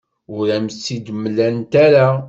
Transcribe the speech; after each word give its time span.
Ur 0.35 0.47
am-tt-id-mlant 0.55 1.71
ara. 1.85 2.07